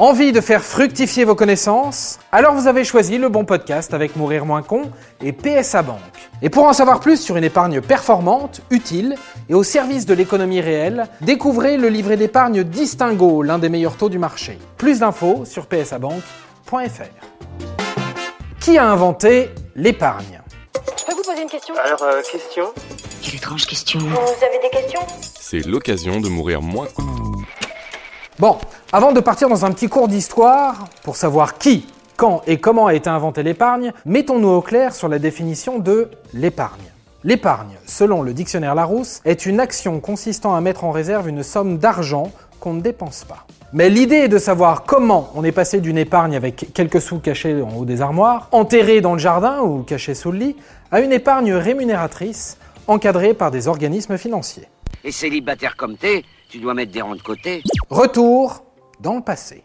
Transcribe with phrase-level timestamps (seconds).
[0.00, 2.18] Envie de faire fructifier vos connaissances?
[2.32, 4.90] Alors vous avez choisi le bon podcast avec Mourir moins con
[5.22, 5.98] et PSA Banque.
[6.40, 9.14] Et pour en savoir plus sur une épargne performante, utile
[9.50, 14.08] et au service de l'économie réelle, découvrez le livret d'épargne Distingo, l'un des meilleurs taux
[14.08, 14.58] du marché.
[14.78, 16.78] Plus d'infos sur psabank.fr.
[18.58, 20.40] Qui a inventé l'épargne?
[20.98, 21.74] Je peux vous poser une question?
[21.84, 22.64] Alors, euh, question?
[23.20, 23.98] Quelle étrange question.
[23.98, 25.00] Vous avez des questions?
[25.38, 27.04] C'est l'occasion de mourir moins con.
[28.40, 28.56] Bon,
[28.90, 32.94] avant de partir dans un petit cours d'histoire, pour savoir qui, quand et comment a
[32.94, 36.90] été inventée l'épargne, mettons-nous au clair sur la définition de l'épargne.
[37.22, 41.76] L'épargne, selon le dictionnaire Larousse, est une action consistant à mettre en réserve une somme
[41.76, 43.44] d'argent qu'on ne dépense pas.
[43.74, 47.60] Mais l'idée est de savoir comment on est passé d'une épargne avec quelques sous cachés
[47.60, 50.56] en haut des armoires, enterrés dans le jardin ou cachés sous le lit,
[50.90, 54.66] à une épargne rémunératrice encadrée par des organismes financiers.
[55.04, 57.62] Et célibataire comme t'es, tu dois mettre des rangs de côté.
[57.88, 58.64] Retour
[59.00, 59.62] dans le passé.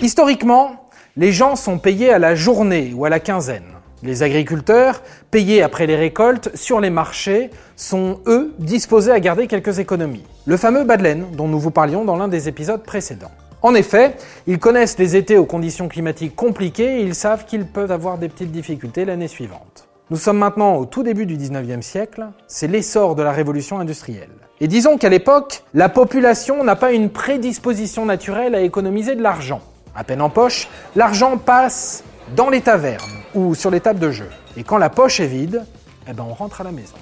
[0.00, 3.64] Historiquement, les gens sont payés à la journée ou à la quinzaine.
[4.04, 9.78] Les agriculteurs, payés après les récoltes sur les marchés, sont eux disposés à garder quelques
[9.78, 10.24] économies.
[10.46, 13.30] Le fameux laine dont nous vous parlions dans l'un des épisodes précédents.
[13.60, 14.16] En effet,
[14.48, 18.28] ils connaissent les étés aux conditions climatiques compliquées et ils savent qu'ils peuvent avoir des
[18.28, 19.88] petites difficultés l'année suivante.
[20.10, 24.30] Nous sommes maintenant au tout début du 19e siècle, c'est l'essor de la révolution industrielle.
[24.62, 29.60] Et disons qu'à l'époque, la population n'a pas une prédisposition naturelle à économiser de l'argent.
[29.92, 32.04] À peine en poche, l'argent passe
[32.36, 34.28] dans les tavernes ou sur les tables de jeu.
[34.56, 35.64] Et quand la poche est vide,
[36.08, 36.94] eh ben on rentre à la maison.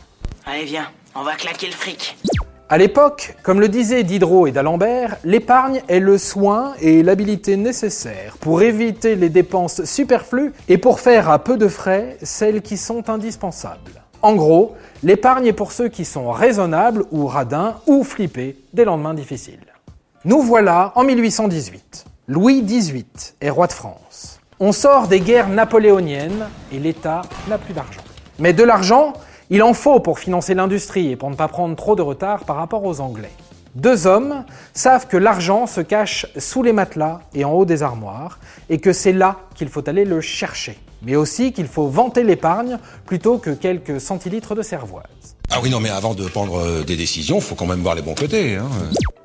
[0.46, 2.16] Allez, viens, on va claquer le fric.
[2.70, 8.38] À l'époque, comme le disaient Diderot et d'Alembert, l'épargne est le soin et l'habilité nécessaires
[8.40, 13.10] pour éviter les dépenses superflues et pour faire à peu de frais celles qui sont
[13.10, 13.99] indispensables.
[14.22, 19.14] En gros, l'épargne est pour ceux qui sont raisonnables ou radins ou flippés des lendemains
[19.14, 19.60] difficiles.
[20.26, 22.04] Nous voilà en 1818.
[22.28, 23.06] Louis XVIII
[23.40, 24.40] est roi de France.
[24.60, 28.02] On sort des guerres napoléoniennes et l'État n'a plus d'argent.
[28.38, 29.14] Mais de l'argent,
[29.48, 32.56] il en faut pour financer l'industrie et pour ne pas prendre trop de retard par
[32.56, 33.32] rapport aux Anglais.
[33.74, 34.44] Deux hommes
[34.74, 38.38] savent que l'argent se cache sous les matelas et en haut des armoires,
[38.68, 40.78] et que c'est là qu'il faut aller le chercher.
[41.02, 45.04] Mais aussi qu'il faut vanter l'épargne plutôt que quelques centilitres de cervoise.
[45.50, 48.02] Ah oui, non, mais avant de prendre euh, des décisions, faut quand même voir les
[48.02, 48.56] bons côtés.
[48.56, 48.68] Hein.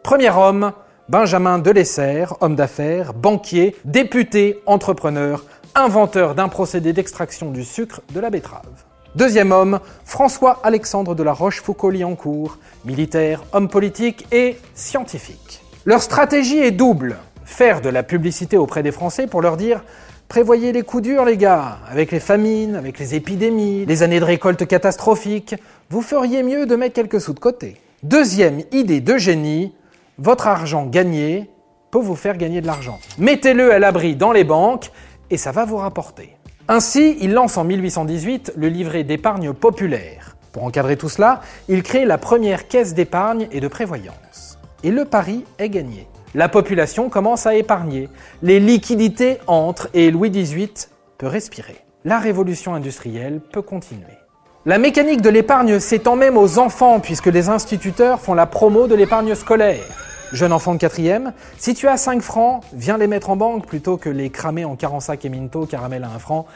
[0.03, 0.72] Premier homme,
[1.08, 5.44] Benjamin Delessert, homme d'affaires, banquier, député, entrepreneur,
[5.75, 8.86] inventeur d'un procédé d'extraction du sucre de la betterave.
[9.16, 15.62] Deuxième homme, François-Alexandre de la Rochefoucauld-Liancourt, militaire, homme politique et scientifique.
[15.86, 17.18] Leur stratégie est double.
[17.46, 19.84] Faire de la publicité auprès des Français pour leur dire
[20.28, 24.25] Prévoyez les coups durs, les gars, avec les famines, avec les épidémies, les années de
[24.25, 25.56] récolte catastrophiques.
[25.90, 27.78] Vous feriez mieux de mettre quelques sous de côté.
[28.03, 29.74] Deuxième idée de génie
[30.18, 31.50] votre argent gagné
[31.91, 33.00] peut vous faire gagner de l'argent.
[33.18, 34.91] Mettez-le à l'abri dans les banques
[35.30, 36.36] et ça va vous rapporter.
[36.68, 40.36] Ainsi, il lance en 1818 le livret d'épargne populaire.
[40.52, 44.57] Pour encadrer tout cela, il crée la première caisse d'épargne et de prévoyance.
[44.84, 46.07] Et le pari est gagné.
[46.35, 48.09] La population commence à épargner,
[48.44, 50.69] les liquidités entrent et Louis XVIII
[51.18, 51.78] peut respirer.
[52.03, 54.18] La révolution industrielle peut continuer.
[54.66, 58.95] La mécanique de l'épargne s'étend même aux enfants puisque les instituteurs font la promo de
[58.95, 59.85] l'épargne scolaire.
[60.34, 63.95] Jeune enfant de quatrième, si tu as 5 francs, viens les mettre en banque plutôt
[63.95, 66.47] que les cramer en carensac et minto, caramel à 1 franc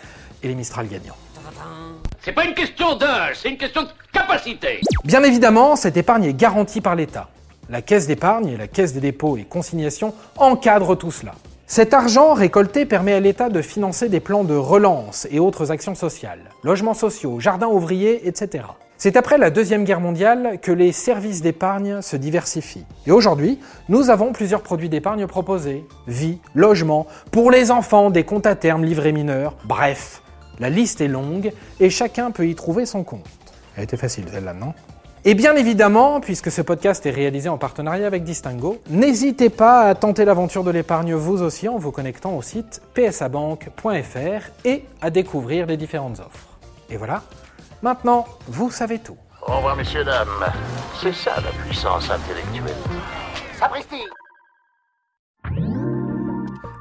[0.44, 1.16] et les Mistral gagnants.
[2.20, 4.82] C'est pas une question d'âge, c'est une question de capacité.
[5.06, 7.30] Bien évidemment, cette épargne est garantie par l'État.
[7.72, 11.34] La caisse d'épargne et la caisse des dépôts et consignations encadrent tout cela.
[11.68, 15.94] Cet argent récolté permet à l'État de financer des plans de relance et autres actions
[15.94, 18.64] sociales, logements sociaux, jardins ouvriers, etc.
[18.98, 22.88] C'est après la Deuxième Guerre mondiale que les services d'épargne se diversifient.
[23.06, 25.86] Et aujourd'hui, nous avons plusieurs produits d'épargne proposés.
[26.08, 30.24] Vie, logement, pour les enfants, des comptes à terme, livrets mineurs, bref.
[30.58, 33.28] La liste est longue et chacun peut y trouver son compte.
[33.78, 34.74] Elle était facile celle-là, non?
[35.26, 39.96] Et bien évidemment, puisque ce podcast est réalisé en partenariat avec Distingo, n'hésitez pas à
[39.96, 45.66] tenter l'aventure de l'épargne vous aussi en vous connectant au site psabank.fr et à découvrir
[45.66, 46.58] les différentes offres.
[46.90, 47.24] Et voilà,
[47.82, 49.18] maintenant, vous savez tout.
[49.46, 50.28] Au revoir, messieurs, dames.
[51.02, 52.76] C'est ça la puissance intellectuelle.
[53.60, 54.04] Sapristi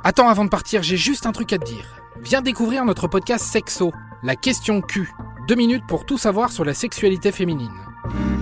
[0.04, 2.00] Attends, avant de partir, j'ai juste un truc à te dire.
[2.22, 3.92] Viens découvrir notre podcast Sexo,
[4.22, 5.10] la question Q.
[5.48, 7.74] Deux minutes pour tout savoir sur la sexualité féminine.
[8.14, 8.37] Bye.